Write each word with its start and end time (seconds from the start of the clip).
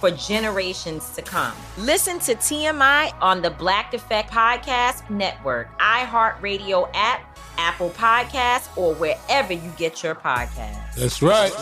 for 0.00 0.10
generations 0.10 1.10
to 1.10 1.22
come. 1.22 1.54
Listen 1.78 2.18
to 2.20 2.34
TMI 2.34 3.12
on 3.20 3.42
the 3.42 3.50
Black 3.50 3.94
Effect 3.94 4.30
Podcast 4.30 5.08
Network, 5.10 5.78
iHeartRadio 5.78 6.90
app, 6.94 7.38
Apple 7.56 7.90
Podcasts, 7.90 8.76
or 8.76 8.94
wherever 8.94 9.52
you 9.52 9.72
get 9.76 10.02
your 10.02 10.14
podcasts. 10.14 10.94
That's 10.96 11.22
right. 11.22 11.52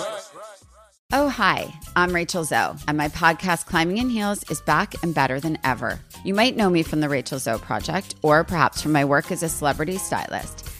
Oh, 1.14 1.28
hi, 1.28 1.74
I'm 1.94 2.14
Rachel 2.14 2.42
Zoe, 2.42 2.74
and 2.88 2.96
my 2.96 3.08
podcast, 3.08 3.66
Climbing 3.66 3.98
in 3.98 4.08
Heels, 4.08 4.48
is 4.50 4.62
back 4.62 4.94
and 5.02 5.14
better 5.14 5.40
than 5.40 5.58
ever. 5.62 6.00
You 6.24 6.32
might 6.32 6.56
know 6.56 6.70
me 6.70 6.82
from 6.82 7.00
the 7.00 7.08
Rachel 7.10 7.38
Zoe 7.38 7.58
Project, 7.58 8.14
or 8.22 8.44
perhaps 8.44 8.80
from 8.80 8.92
my 8.92 9.04
work 9.04 9.30
as 9.30 9.42
a 9.42 9.48
celebrity 9.50 9.98
stylist. 9.98 10.61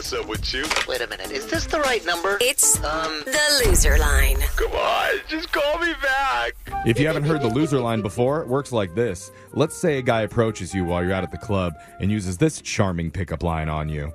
Hey 0.00 0.16
girl, 0.16 0.24
what's 0.24 0.24
up 0.24 0.28
with 0.28 0.54
you? 0.54 0.64
Wait 0.88 1.00
a 1.02 1.06
minute, 1.06 1.30
is 1.30 1.46
this 1.46 1.66
the 1.66 1.78
right 1.80 2.04
number? 2.06 2.38
It's 2.40 2.76
Um, 2.82 3.22
the 3.26 3.64
loser 3.66 3.98
line. 3.98 4.38
Come 4.56 4.72
on, 4.72 5.20
just 5.28 5.52
call 5.52 5.78
me 5.78 5.92
back. 6.02 6.54
If 6.86 6.98
you 6.98 7.06
haven't 7.06 7.24
heard 7.24 7.42
the 7.42 7.48
loser 7.48 7.80
line 7.80 8.00
before, 8.00 8.40
it 8.40 8.48
works 8.48 8.72
like 8.72 8.94
this. 8.94 9.30
Let's 9.52 9.76
say 9.76 9.98
a 9.98 10.02
guy 10.02 10.22
approaches 10.22 10.72
you 10.72 10.84
while 10.84 11.04
you're 11.04 11.12
out 11.12 11.22
at 11.22 11.30
the 11.30 11.38
club 11.38 11.74
and 12.00 12.10
uses 12.10 12.38
this 12.38 12.62
charming 12.62 13.10
pickup 13.10 13.42
line 13.42 13.68
on 13.68 13.88
you. 13.88 14.12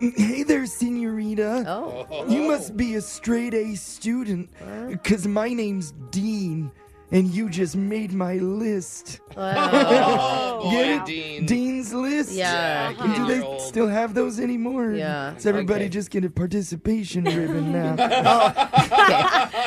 Hey 0.00 0.42
there, 0.42 0.66
senorita. 0.66 1.64
Oh. 1.66 2.26
You 2.28 2.42
must 2.42 2.76
be 2.76 2.96
a 2.96 3.00
straight 3.00 3.54
A 3.54 3.74
student, 3.76 4.50
because 4.88 5.26
my 5.26 5.52
name's 5.52 5.92
Dean, 6.10 6.70
and 7.12 7.28
you 7.30 7.48
just 7.48 7.76
made 7.76 8.12
my 8.12 8.34
list. 8.34 9.20
Oh. 9.36 10.70
Get 10.70 10.86
boy, 10.86 11.02
it? 11.02 11.06
Dean. 11.06 11.46
Dean's 11.46 11.92
list? 11.92 12.32
Yeah. 12.32 12.90
And 12.90 12.98
uh-huh. 12.98 13.26
do 13.26 13.40
they 13.40 13.58
still 13.58 13.88
have 13.88 14.14
those 14.14 14.38
anymore? 14.38 14.92
Yeah. 14.92 15.32
Does 15.34 15.46
everybody 15.46 15.84
Okay. 15.84 15.90
just 15.90 16.10
get 16.10 16.24
a 16.24 16.30
participation 16.30 17.24
ribbon 17.24 17.72
now? 17.72 17.96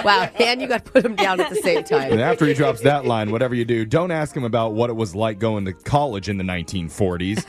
Wow, 0.03 0.29
and 0.39 0.61
you 0.61 0.67
got 0.67 0.85
to 0.85 0.91
put 0.91 1.03
them 1.03 1.15
down 1.15 1.39
at 1.39 1.49
the 1.49 1.55
same 1.57 1.83
time. 1.83 2.11
And 2.11 2.21
after 2.21 2.45
he 2.45 2.53
drops 2.53 2.81
that 2.81 3.05
line, 3.05 3.31
whatever 3.31 3.55
you 3.55 3.65
do, 3.65 3.85
don't 3.85 4.11
ask 4.11 4.35
him 4.35 4.43
about 4.43 4.73
what 4.73 4.89
it 4.89 4.93
was 4.93 5.15
like 5.15 5.39
going 5.39 5.65
to 5.65 5.73
college 5.73 6.29
in 6.29 6.37
the 6.37 6.43
1940s. 6.43 7.47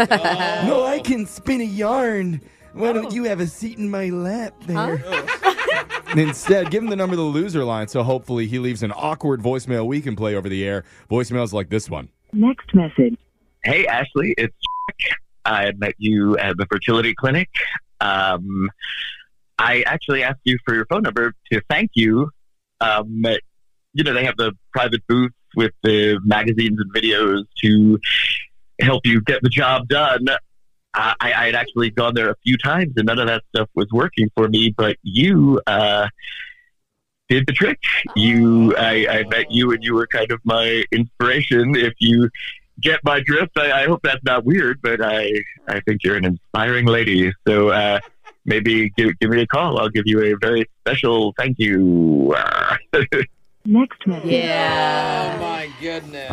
no, 0.66 0.84
I 0.84 1.00
can 1.00 1.26
spin 1.26 1.60
a 1.60 1.64
yarn. 1.64 2.40
Why 2.72 2.92
don't 2.92 3.06
oh. 3.06 3.10
you 3.10 3.24
have 3.24 3.38
a 3.40 3.46
seat 3.46 3.78
in 3.78 3.88
my 3.88 4.08
lap 4.08 4.54
there? 4.66 4.98
And 6.14 6.20
Instead, 6.20 6.70
give 6.70 6.80
him 6.80 6.90
the 6.90 6.94
number 6.94 7.14
of 7.14 7.18
the 7.18 7.24
loser 7.24 7.64
line 7.64 7.88
so 7.88 8.04
hopefully 8.04 8.46
he 8.46 8.60
leaves 8.60 8.84
an 8.84 8.92
awkward 8.94 9.42
voicemail 9.42 9.84
we 9.84 10.00
can 10.00 10.14
play 10.14 10.36
over 10.36 10.48
the 10.48 10.64
air. 10.64 10.84
Voicemails 11.10 11.52
like 11.52 11.70
this 11.70 11.90
one. 11.90 12.08
Next 12.32 12.72
message. 12.72 13.18
Hey, 13.64 13.84
Ashley, 13.88 14.32
it's 14.38 14.54
Jack. 15.00 15.18
I 15.44 15.72
met 15.72 15.94
you 15.98 16.38
at 16.38 16.56
the 16.56 16.66
fertility 16.66 17.14
clinic. 17.16 17.48
Um, 18.00 18.70
I 19.58 19.82
actually 19.86 20.22
asked 20.22 20.42
you 20.44 20.56
for 20.64 20.72
your 20.72 20.86
phone 20.86 21.02
number 21.02 21.34
to 21.52 21.60
thank 21.68 21.90
you. 21.94 22.30
Um, 22.80 23.24
you 23.92 24.04
know, 24.04 24.14
they 24.14 24.24
have 24.24 24.36
the 24.36 24.52
private 24.72 25.04
booth 25.08 25.32
with 25.56 25.72
the 25.82 26.20
magazines 26.24 26.78
and 26.78 26.94
videos 26.94 27.42
to 27.64 27.98
help 28.80 29.04
you 29.04 29.20
get 29.20 29.42
the 29.42 29.48
job 29.48 29.88
done. 29.88 30.26
I, 30.94 31.14
I 31.20 31.46
had 31.46 31.54
actually 31.54 31.90
gone 31.90 32.14
there 32.14 32.30
a 32.30 32.36
few 32.44 32.56
times 32.56 32.92
and 32.96 33.06
none 33.06 33.18
of 33.18 33.26
that 33.26 33.42
stuff 33.54 33.68
was 33.74 33.88
working 33.92 34.30
for 34.36 34.48
me, 34.48 34.70
but 34.76 34.96
you, 35.02 35.60
uh, 35.66 36.08
did 37.28 37.46
the 37.46 37.52
trick. 37.52 37.80
You, 38.14 38.76
I, 38.76 39.06
I 39.08 39.24
met 39.24 39.50
you 39.50 39.72
and 39.72 39.82
you 39.82 39.94
were 39.94 40.06
kind 40.06 40.30
of 40.30 40.40
my 40.44 40.84
inspiration. 40.92 41.74
If 41.74 41.94
you 41.98 42.28
get 42.80 43.00
my 43.02 43.20
drift, 43.20 43.58
I, 43.58 43.82
I 43.82 43.86
hope 43.86 44.00
that's 44.02 44.22
not 44.24 44.44
weird, 44.44 44.80
but 44.82 45.00
I, 45.02 45.30
I 45.66 45.80
think 45.80 46.04
you're 46.04 46.16
an 46.16 46.24
inspiring 46.24 46.86
lady. 46.86 47.32
So, 47.46 47.70
uh, 47.70 48.00
maybe 48.44 48.90
give, 48.90 49.18
give 49.18 49.30
me 49.30 49.40
a 49.40 49.46
call. 49.46 49.78
I'll 49.78 49.88
give 49.88 50.04
you 50.06 50.22
a 50.22 50.34
very 50.38 50.68
special 50.80 51.32
thank 51.38 51.58
you. 51.58 52.36
Next 53.64 54.06
message. 54.06 54.30
Yeah. 54.30 55.38
Oh 55.40 55.63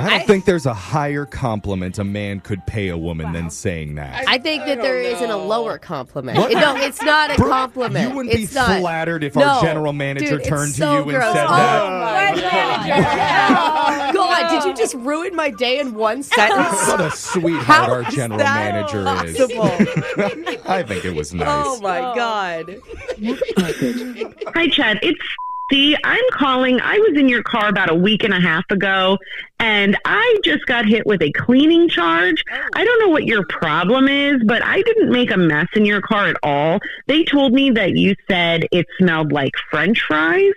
my 0.01 0.09
goodness. 0.09 0.13
I 0.13 0.17
don't 0.19 0.27
think 0.27 0.45
there's 0.45 0.65
a 0.65 0.73
higher 0.73 1.25
compliment 1.25 1.99
a 1.99 2.03
man 2.03 2.39
could 2.39 2.65
pay 2.67 2.89
a 2.89 2.97
woman 2.97 3.31
than 3.33 3.49
saying 3.49 3.95
that. 3.95 4.27
I 4.27 4.37
think 4.37 4.65
that 4.65 4.79
I 4.79 4.81
there 4.81 5.01
don't 5.03 5.13
isn't 5.15 5.29
a 5.31 5.37
lower 5.37 5.77
compliment. 5.77 6.37
What? 6.37 6.51
No, 6.53 6.75
it's 6.75 7.01
not 7.01 7.31
a 7.31 7.35
Bro, 7.35 7.49
compliment. 7.49 8.09
You 8.09 8.15
wouldn't 8.15 8.35
it's 8.35 8.51
be 8.53 8.55
not. 8.59 8.79
flattered 8.79 9.23
if 9.23 9.35
No. 9.35 9.43
our 9.43 9.61
general 9.61 9.93
manager 9.93 10.29
Dude, 10.31 10.39
it's 10.41 10.49
turned 10.49 10.73
so 10.73 11.03
to 11.03 11.05
you 11.11 11.17
gross. 11.17 11.23
and 11.25 11.33
said 11.35 11.45
oh 11.45 11.53
that. 11.55 12.35
my 12.35 12.41
God. 12.41 14.13
God, 14.13 14.49
did 14.49 14.63
you 14.67 14.73
just 14.75 14.93
ruin 14.95 15.35
my 15.35 15.49
day 15.49 15.79
in 15.79 15.93
one 15.95 16.23
sentence? 16.23 16.87
What 16.87 17.01
a 17.01 17.11
sweetheart 17.11 17.63
How 17.65 17.91
our 17.91 18.03
general 18.03 18.39
that 18.39 18.73
manager 18.73 19.03
possible? 19.03 19.65
is. 19.65 20.57
I 20.65 20.83
think 20.83 21.05
it 21.05 21.13
was 21.15 21.33
nice. 21.33 21.47
Oh 21.49 21.79
my 21.81 21.99
God. 22.15 22.77
Hi, 24.55 24.67
Chad. 24.69 24.99
It's 25.01 25.19
C. 25.71 25.95
I'm 26.03 26.23
calling. 26.33 26.79
I 26.81 26.97
was 26.99 27.17
in 27.17 27.29
your 27.29 27.43
car 27.43 27.69
about 27.69 27.89
a 27.89 27.95
week 27.95 28.23
and 28.23 28.33
a 28.33 28.39
half 28.39 28.69
ago, 28.69 29.17
and 29.61 29.95
I 30.05 30.39
just 30.43 30.65
got 30.65 30.87
hit 30.87 31.05
with 31.05 31.21
a 31.21 31.31
cleaning 31.31 31.87
charge. 31.87 32.43
I 32.73 32.83
don't 32.83 32.99
know 32.99 33.09
what 33.09 33.25
your 33.25 33.45
problem 33.45 34.07
is, 34.07 34.41
but 34.43 34.65
I 34.65 34.81
didn't 34.81 35.11
make 35.11 35.29
a 35.29 35.37
mess 35.37 35.67
in 35.75 35.85
your 35.85 36.01
car 36.01 36.27
at 36.27 36.37
all. 36.41 36.79
They 37.07 37.23
told 37.23 37.53
me 37.53 37.69
that 37.71 37.95
you 37.95 38.15
said 38.27 38.65
it 38.71 38.87
smelled 38.97 39.31
like 39.31 39.53
French 39.69 40.01
fries. 40.01 40.53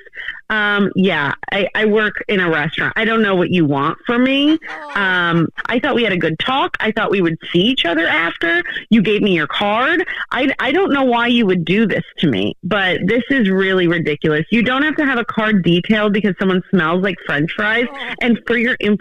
Um, 0.50 0.92
yeah, 0.94 1.34
I, 1.50 1.68
I 1.74 1.86
work 1.86 2.22
in 2.28 2.38
a 2.40 2.50
restaurant. 2.50 2.92
I 2.96 3.04
don't 3.04 3.22
know 3.22 3.34
what 3.34 3.50
you 3.50 3.64
want 3.64 3.98
from 4.06 4.24
me. 4.24 4.58
Um, 4.94 5.48
I 5.66 5.80
thought 5.80 5.94
we 5.94 6.04
had 6.04 6.12
a 6.12 6.18
good 6.18 6.38
talk. 6.38 6.76
I 6.80 6.92
thought 6.92 7.10
we 7.10 7.22
would 7.22 7.38
see 7.50 7.60
each 7.60 7.84
other 7.84 8.06
after. 8.06 8.62
You 8.90 9.02
gave 9.02 9.22
me 9.22 9.34
your 9.34 9.46
card. 9.46 10.06
I, 10.30 10.54
I 10.58 10.70
don't 10.72 10.92
know 10.92 11.04
why 11.04 11.28
you 11.28 11.46
would 11.46 11.64
do 11.64 11.86
this 11.86 12.04
to 12.18 12.28
me, 12.28 12.56
but 12.62 13.00
this 13.06 13.22
is 13.30 13.48
really 13.50 13.86
ridiculous. 13.86 14.44
You 14.50 14.62
don't 14.62 14.82
have 14.82 14.96
to 14.96 15.04
have 15.04 15.18
a 15.18 15.24
card 15.24 15.62
detailed 15.62 16.12
because 16.12 16.34
someone 16.38 16.62
smells 16.70 17.02
like 17.02 17.16
French 17.26 17.50
fries. 17.52 17.86
And 18.20 18.40
for 18.46 18.56
your 18.56 18.74
information, 18.74 18.93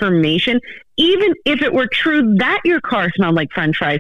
even 0.97 1.33
if 1.45 1.61
it 1.61 1.73
were 1.73 1.87
true 1.87 2.35
that 2.37 2.61
your 2.65 2.81
car 2.81 3.09
smelled 3.15 3.35
like 3.35 3.51
French 3.51 3.77
fries, 3.77 3.99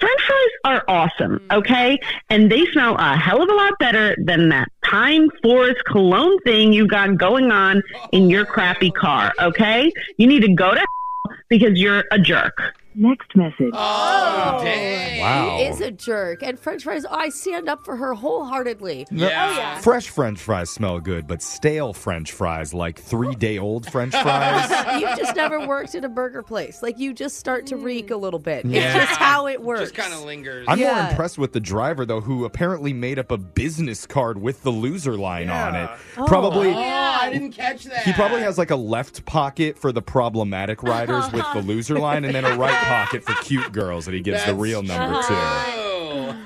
French 0.00 0.20
fries 0.22 0.48
are 0.64 0.84
awesome, 0.88 1.38
mm. 1.38 1.56
okay? 1.58 1.98
And 2.30 2.50
they 2.50 2.66
smell 2.66 2.96
a 2.96 3.16
hell 3.16 3.42
of 3.42 3.48
a 3.48 3.54
lot 3.54 3.74
better 3.78 4.16
than 4.18 4.48
that 4.48 4.68
Pine 4.84 5.28
Forest 5.42 5.84
cologne 5.86 6.38
thing 6.40 6.72
you 6.72 6.86
got 6.86 7.16
going 7.16 7.50
on 7.50 7.82
in 8.12 8.28
your 8.28 8.44
crappy 8.44 8.90
car, 8.90 9.32
okay? 9.40 9.90
You 10.18 10.26
need 10.26 10.42
to 10.42 10.52
go 10.52 10.72
to 10.72 10.78
hell 10.78 11.36
because 11.48 11.78
you're 11.78 12.04
a 12.10 12.18
jerk. 12.18 12.74
Next 12.96 13.34
message. 13.34 13.72
Oh, 13.72 14.56
oh 14.58 14.64
dang. 14.64 15.20
Wow. 15.20 15.56
He 15.58 15.64
is 15.64 15.80
a 15.80 15.90
jerk. 15.90 16.42
And 16.42 16.58
french 16.58 16.84
fries, 16.84 17.04
I 17.04 17.28
stand 17.28 17.68
up 17.68 17.84
for 17.84 17.96
her 17.96 18.14
wholeheartedly. 18.14 19.06
No, 19.10 19.26
oh, 19.26 19.28
Yeah. 19.28 19.78
Fresh 19.78 20.10
French 20.10 20.38
fries 20.38 20.70
smell 20.70 21.00
good, 21.00 21.26
but 21.26 21.42
stale 21.42 21.92
French 21.92 22.32
fries, 22.32 22.72
like 22.72 22.98
three 22.98 23.34
day 23.34 23.58
old 23.58 23.90
French 23.90 24.12
fries. 24.12 24.70
You've 25.00 25.18
just 25.18 25.34
never 25.34 25.66
worked 25.66 25.94
at 25.94 26.04
a 26.04 26.08
burger 26.08 26.42
place. 26.42 26.82
Like 26.82 26.98
you 26.98 27.12
just 27.12 27.36
start 27.36 27.66
to 27.66 27.76
mm. 27.76 27.82
reek 27.82 28.10
a 28.10 28.16
little 28.16 28.38
bit. 28.38 28.64
Yeah. 28.64 28.84
It's 28.84 29.08
just 29.08 29.18
how 29.18 29.48
it 29.48 29.60
works. 29.60 29.80
Just 29.80 29.94
kind 29.94 30.12
of 30.12 30.24
lingers. 30.24 30.66
I'm 30.68 30.78
more 30.78 30.98
impressed 30.98 31.38
with 31.38 31.52
the 31.52 31.60
driver, 31.60 32.06
though, 32.06 32.20
who 32.20 32.44
apparently 32.44 32.92
made 32.92 33.18
up 33.18 33.32
a 33.32 33.38
business 33.38 34.06
card 34.06 34.40
with 34.40 34.62
the 34.62 34.70
loser 34.70 35.16
line 35.16 35.50
on 35.50 35.74
it. 35.74 35.90
Oh. 36.16 36.26
Probably. 36.26 36.68
oh, 36.68 36.78
I 36.78 37.30
didn't 37.32 37.52
catch 37.52 37.84
that. 37.84 38.04
He 38.04 38.12
probably 38.12 38.42
has 38.42 38.56
like 38.56 38.70
a 38.70 38.76
left 38.76 39.24
pocket 39.24 39.78
for 39.78 39.90
the 39.90 40.02
problematic 40.02 40.82
riders 40.82 41.30
with 41.32 41.44
the 41.54 41.62
loser 41.62 41.98
line, 41.98 42.24
and 42.24 42.34
then 42.34 42.44
a 42.44 42.56
right 42.56 42.83
pocket 42.84 43.24
for 43.24 43.34
cute 43.42 43.72
girls 43.72 44.06
that 44.06 44.14
he 44.14 44.20
gives 44.20 44.44
the 44.44 44.54
real 44.54 44.82
number 44.82 45.20
to. 45.22 45.28
Oh. 45.30 46.36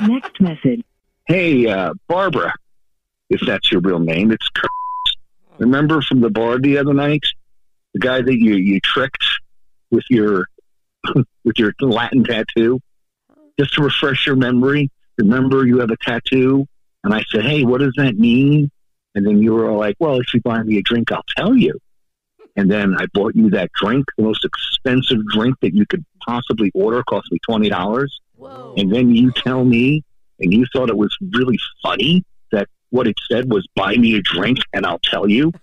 Next 0.00 0.40
message. 0.40 0.84
Hey, 1.26 1.66
uh, 1.66 1.92
Barbara, 2.08 2.54
if 3.30 3.40
that's 3.46 3.70
your 3.70 3.80
real 3.80 3.98
name, 3.98 4.30
it's 4.30 4.48
Kurt. 4.48 4.70
Remember 5.58 6.00
from 6.00 6.20
the 6.20 6.30
bar 6.30 6.58
the 6.58 6.78
other 6.78 6.94
night, 6.94 7.24
the 7.94 8.00
guy 8.00 8.22
that 8.22 8.38
you 8.38 8.54
you 8.54 8.80
tricked 8.80 9.24
with 9.90 10.04
your 10.08 10.46
with 11.44 11.58
your 11.58 11.72
Latin 11.80 12.24
tattoo. 12.24 12.80
Just 13.58 13.74
to 13.74 13.82
refresh 13.82 14.26
your 14.26 14.36
memory, 14.36 14.88
remember 15.18 15.66
you 15.66 15.80
have 15.80 15.90
a 15.90 15.96
tattoo, 15.96 16.66
and 17.02 17.12
I 17.12 17.24
said, 17.28 17.44
"Hey, 17.44 17.64
what 17.64 17.80
does 17.80 17.94
that 17.96 18.16
mean?" 18.16 18.70
And 19.14 19.26
then 19.26 19.42
you 19.42 19.52
were 19.52 19.68
all 19.68 19.78
like, 19.78 19.96
"Well, 19.98 20.20
if 20.20 20.32
you 20.32 20.40
buy 20.40 20.62
me 20.62 20.78
a 20.78 20.82
drink, 20.82 21.10
I'll 21.10 21.24
tell 21.36 21.56
you." 21.56 21.78
And 22.56 22.70
then 22.70 22.96
I 22.98 23.06
bought 23.14 23.34
you 23.36 23.50
that 23.50 23.70
drink, 23.80 24.06
the 24.16 24.24
most 24.24 24.44
expensive 24.44 25.18
drink 25.32 25.56
that 25.62 25.74
you 25.74 25.86
could 25.86 26.04
possibly 26.26 26.70
order, 26.74 27.02
cost 27.04 27.30
me 27.30 27.38
twenty 27.48 27.68
dollars. 27.68 28.20
And 28.76 28.92
then 28.92 29.14
you 29.14 29.32
tell 29.32 29.64
me, 29.64 30.02
and 30.40 30.52
you 30.52 30.66
thought 30.72 30.88
it 30.90 30.96
was 30.96 31.16
really 31.32 31.58
funny 31.82 32.24
that 32.52 32.68
what 32.90 33.06
it 33.06 33.16
said 33.30 33.50
was 33.50 33.66
buy 33.76 33.96
me 33.96 34.16
a 34.16 34.22
drink 34.22 34.58
and 34.72 34.86
I'll 34.86 35.00
tell 35.00 35.28
you. 35.28 35.52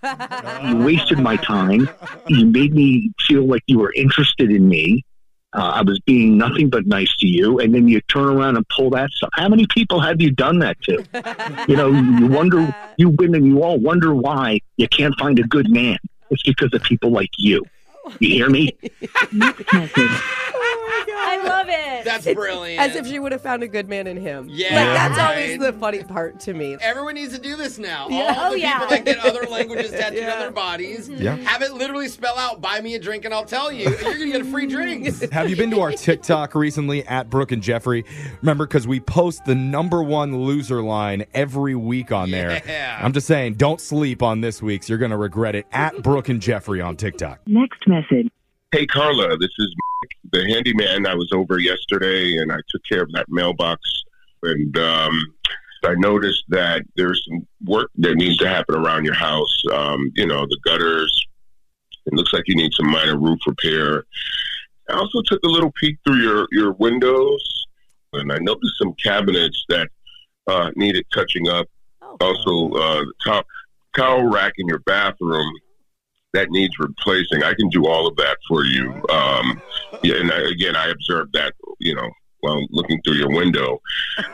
You 0.64 0.78
wasted 0.84 1.20
my 1.20 1.36
time. 1.38 1.88
You 2.28 2.46
made 2.48 2.74
me 2.74 3.12
feel 3.28 3.46
like 3.46 3.62
you 3.68 3.78
were 3.80 3.94
interested 3.94 4.50
in 4.52 4.68
me. 4.68 5.04
Uh, 5.54 5.72
I 5.76 5.82
was 5.84 6.00
being 6.06 6.38
nothing 6.38 6.70
but 6.70 6.86
nice 6.86 7.16
to 7.18 7.28
you, 7.28 7.60
and 7.60 7.74
then 7.74 7.88
you 7.88 8.02
turn 8.02 8.26
around 8.26 8.58
and 8.58 8.68
pull 8.68 8.90
that 8.92 9.10
stuff. 9.12 9.30
How 9.34 9.48
many 9.48 9.66
people 9.68 10.00
have 10.02 10.22
you 10.22 10.32
done 10.32 10.60
that 10.60 10.78
to? 10.84 11.06
You 11.70 11.76
know, 11.76 11.92
you 11.92 12.28
wonder, 12.28 12.76
you 12.98 13.10
women, 13.10 13.46
you 13.46 13.64
all 13.64 13.80
wonder 13.80 14.14
why 14.14 14.60
you 14.78 14.88
can't 14.88 15.18
find 15.18 15.40
a 15.40 15.44
good 15.44 15.70
man. 15.70 15.98
It's 16.30 16.44
because 16.44 16.74
of 16.74 16.82
people 16.84 17.12
like 17.12 17.32
you. 17.38 17.64
You 18.20 18.30
hear 18.30 18.50
me? 18.50 18.72
Next 21.36 21.44
message. 21.44 21.50
I 21.50 21.58
love 21.58 21.68
it. 22.00 22.06
That's 22.06 22.34
brilliant. 22.34 22.82
As 22.82 22.96
if 22.96 23.08
she 23.08 23.20
would 23.20 23.32
have 23.32 23.42
found 23.42 23.64
a 23.64 23.68
good 23.68 23.88
man 23.90 24.08
in 24.08 24.18
him. 24.18 24.48
Yeah, 24.50 24.76
Like, 24.76 24.96
that's 24.96 25.18
right. 25.18 25.30
always 25.32 25.60
the 25.60 25.74
funny 25.74 26.04
part 26.04 26.40
to 26.42 26.54
me. 26.54 26.78
Everyone 26.82 27.16
needs 27.16 27.34
to 27.36 27.42
do 27.42 27.56
this 27.56 27.78
now. 27.78 28.08
Yeah. 28.10 28.36
All 28.38 28.48
Oh, 28.48 28.52
the 28.54 28.60
yeah. 28.60 28.74
people 28.80 28.90
that 28.90 29.06
get 29.06 29.20
other 29.20 29.44
languages 29.50 29.92
tattooed 29.92 30.20
Yeah. 30.20 30.34
on 30.34 30.40
their 30.40 30.52
bodies, 30.52 31.10
mm-hmm. 31.10 31.22
Yeah. 31.22 31.36
have 31.38 31.62
it 31.62 31.74
literally 31.74 32.08
spell 32.08 32.38
out, 32.38 32.62
buy 32.62 32.80
me 32.82 32.96
a 32.96 33.00
drink 33.00 33.26
and 33.26 33.34
I'll 33.34 33.46
tell 33.46 33.72
you. 33.72 33.88
And 33.88 33.96
you're 34.02 34.14
going 34.14 34.32
to 34.32 34.32
get 34.32 34.42
a 34.42 34.46
free 34.52 34.68
drink. 34.68 35.06
Have 35.32 35.50
you 35.50 35.56
been 35.56 35.72
to 35.72 35.82
our 35.82 35.92
TikTok 35.92 36.54
recently 36.56 37.06
at 37.08 37.30
Brooke 37.30 37.52
and 37.52 37.62
Jeffrey? 37.64 38.06
Remember, 38.42 38.66
because 38.68 38.88
we 38.88 39.00
post 39.00 39.46
the 39.46 39.56
number 39.56 40.04
one 40.04 40.44
loser 40.44 40.82
line 40.82 41.26
every 41.34 41.76
week 41.76 42.12
on 42.12 42.30
there. 42.32 42.62
Yeah. 42.66 43.00
I'm 43.02 43.14
just 43.14 43.28
saying, 43.28 43.56
don't 43.56 43.82
sleep 43.82 44.22
on 44.22 44.42
this 44.42 44.62
week's. 44.62 44.88
You're 44.90 44.98
going 45.00 45.12
to 45.12 45.18
regret 45.18 45.56
it. 45.56 45.66
At 45.72 46.02
Brooke 46.04 46.30
and 46.30 46.42
Jeffrey 46.42 46.82
on 46.82 46.96
TikTok. 46.98 47.40
Next 47.48 47.88
message. 47.88 48.28
Hey, 48.72 48.86
Carla, 48.86 49.38
this 49.38 49.50
is 49.58 49.74
Mike, 49.78 49.95
the 50.32 50.46
handyman. 50.48 51.08
I 51.08 51.16
was 51.16 51.30
over 51.34 51.60
yesterday 51.60 52.38
and 52.38 52.52
I 52.52 52.58
took 52.70 52.82
care 52.90 53.04
of 53.04 53.12
that 53.14 53.28
mailbox. 53.30 53.82
And 54.44 54.78
um, 54.78 55.34
I 55.84 55.96
noticed 55.96 56.44
that 56.50 56.84
there's 56.96 57.26
some 57.28 57.48
work 57.64 57.92
that 57.96 58.16
needs 58.16 58.38
to 58.38 58.48
happen 58.48 58.76
around 58.76 59.06
your 59.06 59.16
house. 59.16 59.64
Um, 59.74 60.12
you 60.16 60.28
know, 60.28 60.46
the 60.46 60.60
gutters. 60.64 61.26
It 62.06 62.14
looks 62.14 62.34
like 62.34 62.44
you 62.48 62.56
need 62.56 62.72
some 62.74 62.92
minor 62.92 63.18
roof 63.18 63.40
repair. 63.48 64.06
I 64.90 64.94
also 64.94 65.22
took 65.26 65.42
a 65.44 65.50
little 65.50 65.72
peek 65.80 65.98
through 66.06 66.18
your, 66.18 66.48
your 66.52 66.74
windows 66.74 67.66
and 68.14 68.32
I 68.32 68.38
noticed 68.40 68.78
some 68.78 68.94
cabinets 68.94 69.64
that 69.70 69.90
uh, 70.48 70.72
needed 70.76 71.06
touching 71.14 71.48
up. 71.48 71.68
Oh. 72.02 72.18
Also, 72.22 72.78
uh, 72.78 73.00
the 73.02 73.14
top 73.26 73.46
towel 73.96 74.24
rack 74.24 74.54
in 74.58 74.68
your 74.68 74.80
bathroom 74.80 75.52
that 76.36 76.50
needs 76.52 76.78
replacing. 76.80 77.44
I 77.44 77.54
can 77.54 77.70
do 77.70 77.88
all 77.88 78.08
of 78.08 78.16
that 78.18 78.38
for 78.48 78.64
you. 78.64 78.92
Um, 79.10 79.62
yeah, 80.04 80.16
and 80.16 80.32
I, 80.32 80.50
again, 80.52 80.76
I 80.76 80.90
observed 80.90 81.34
that, 81.34 81.54
you 81.80 81.96
know, 81.96 82.10
while 82.42 82.66
looking 82.70 83.02
through 83.04 83.16
your 83.16 83.30
window. 83.30 83.82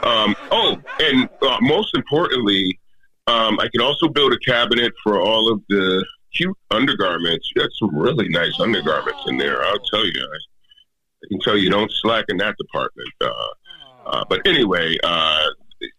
Um, 0.03 0.35
oh, 0.51 0.77
and 0.99 1.29
uh, 1.41 1.57
most 1.61 1.95
importantly, 1.95 2.79
um, 3.27 3.59
I 3.59 3.67
can 3.71 3.81
also 3.81 4.07
build 4.07 4.33
a 4.33 4.39
cabinet 4.39 4.91
for 5.03 5.21
all 5.21 5.51
of 5.51 5.61
the 5.69 6.05
cute 6.35 6.57
undergarments. 6.71 7.49
You 7.55 7.61
got 7.61 7.71
some 7.79 7.95
really 7.95 8.27
nice 8.29 8.59
undergarments 8.59 9.21
in 9.27 9.37
there. 9.37 9.63
I'll 9.63 9.79
tell 9.91 10.05
you. 10.05 10.21
I, 10.21 10.37
I 11.23 11.27
can 11.29 11.39
tell 11.41 11.55
you 11.55 11.69
don't 11.69 11.91
slack 12.01 12.25
in 12.29 12.37
that 12.37 12.55
department. 12.57 13.09
Uh, 13.21 13.31
uh, 14.05 14.25
but 14.27 14.45
anyway, 14.47 14.97
uh, 15.03 15.47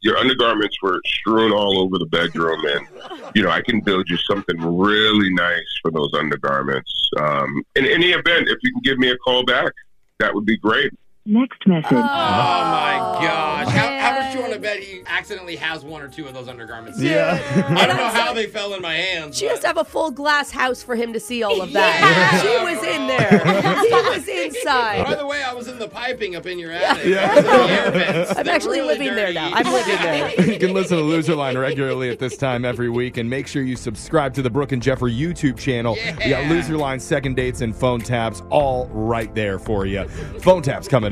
your 0.01 0.17
undergarments 0.17 0.77
were 0.83 1.01
strewn 1.05 1.53
all 1.53 1.81
over 1.81 1.99
the 1.99 2.07
bedroom, 2.07 2.65
and 2.65 2.87
you 3.35 3.43
know 3.43 3.51
I 3.51 3.63
can 3.63 3.81
build 3.81 4.09
you 4.09 4.17
something 4.17 4.57
really 4.59 5.33
nice 5.33 5.79
for 5.83 5.91
those 5.91 6.11
undergarments. 6.15 7.11
Um, 7.19 7.63
in 7.77 7.87
any 7.87 8.11
event, 8.11 8.49
if 8.49 8.59
you 8.63 8.73
can 8.73 8.83
give 8.83 8.99
me 8.99 9.11
a 9.11 9.17
call 9.19 9.45
back, 9.45 9.73
that 10.19 10.35
would 10.35 10.47
be 10.47 10.57
great. 10.57 10.93
Next 11.25 11.65
message. 11.69 11.93
Oh 11.93 11.97
my 12.03 13.19
gosh. 13.23 13.69
How, 13.69 13.99
how 14.01 14.19
much 14.19 14.33
do 14.33 14.39
you 14.39 14.43
want 14.43 14.55
to 14.55 14.59
bet 14.59 14.81
he 14.81 15.03
accidentally 15.07 15.55
has 15.55 15.85
one 15.85 16.03
or 16.03 16.09
two 16.09 16.27
of 16.27 16.35
those 16.35 16.49
undergarments? 16.49 17.01
Yeah. 17.01 17.39
I 17.79 17.87
don't 17.87 17.97
know 17.97 18.09
how 18.09 18.33
they 18.33 18.49
fell 18.49 18.75
in 18.75 18.83
my 18.83 18.95
hands. 18.97 19.39
She 19.39 19.45
but- 19.45 19.53
has 19.53 19.61
to 19.61 19.69
have 19.69 19.77
a 19.77 19.85
full 19.85 20.11
glass 20.11 20.51
house 20.51 20.83
for 20.83 20.97
him 20.97 21.13
to 21.13 21.21
see 21.21 21.45
all 21.45 21.61
of 21.63 21.73
that. 21.75 22.41
She 22.43 22.49
was 22.75 22.83
in 22.83 23.07
there. 23.07 23.39
He 23.83 23.91
was 24.19 24.27
inside. 24.27 24.65
By 24.65 24.97
inside. 24.99 25.19
the 25.21 25.27
way, 25.27 25.43
I 25.45 25.53
was 25.53 25.69
in 25.69 25.79
the 25.79 25.87
piping 25.87 26.35
up 26.35 26.45
in 26.47 26.59
your 26.59 26.73
attic. 26.73 27.05
Yeah. 27.05 27.31
I 27.31 27.35
was 27.37 27.45
in 27.45 27.51
the 27.53 27.73
air 27.73 27.91
vents. 27.93 28.31
I'm 28.37 28.45
They're 28.45 28.55
actually 28.55 28.81
really 28.81 28.99
living 28.99 29.15
there 29.15 29.33
now. 29.33 29.53
I'm 29.53 29.73
living 29.73 29.97
there. 29.97 30.41
you 30.53 30.59
can 30.59 30.73
listen 30.75 30.97
to 30.97 31.05
Loser 31.05 31.37
Line 31.37 31.57
regularly 31.57 32.11
at 32.11 32.19
this 32.19 32.37
time 32.37 32.65
every 32.65 32.89
week, 32.91 33.17
and 33.17 33.31
make 33.31 33.47
sure 33.47 33.63
you 33.63 33.77
subscribe 33.77 34.35
to 34.35 34.43
the 34.43 34.51
Brooke 34.51 34.73
and 34.73 34.83
Jeffrey 34.83 35.13
YouTube 35.15 35.57
channel. 35.59 35.95
We 35.95 36.13
got 36.13 36.27
Yeah. 36.27 36.49
Loser 36.51 36.77
Line, 36.77 36.99
second 36.99 37.37
dates, 37.37 37.61
and 37.61 37.77
phone 37.77 38.01
taps 38.01 38.43
all 38.51 38.89
right 38.89 39.33
there 39.37 39.61
for 39.61 39.87
you. 39.87 40.09
Phone 40.41 40.63
taps 40.63 40.89
coming 40.89 41.12